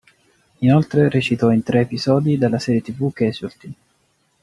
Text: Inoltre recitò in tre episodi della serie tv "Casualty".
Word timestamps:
Inoltre 0.61 1.09
recitò 1.11 1.51
in 1.51 1.61
tre 1.61 1.81
episodi 1.81 2.39
della 2.39 2.57
serie 2.57 2.81
tv 2.81 3.13
"Casualty". 3.13 3.71